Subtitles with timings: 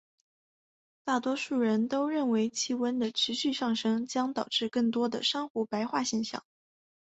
[1.03, 6.43] 大多数人都认为气温的持续上升将导致更多的珊瑚白化现象。